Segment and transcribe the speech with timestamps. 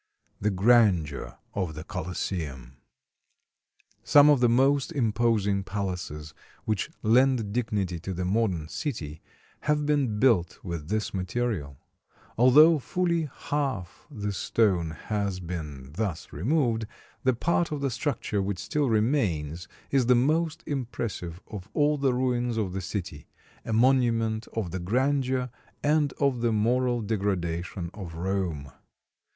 [0.39, 2.73] THE GRANDEUR OF THE COLOSSEUM
[4.03, 6.33] Some of the most imposing palaces
[6.65, 9.21] which lend dignity to the modern city
[9.59, 11.77] have been built with this material.
[12.35, 16.87] Although fully half the stone has been thus removed,
[17.23, 22.15] the part of the structure which still remains is the most impressive of all the
[22.15, 23.27] ruins of the city
[23.63, 25.51] a monument of the grandeur
[25.83, 28.71] and of the moral degradation of Rome.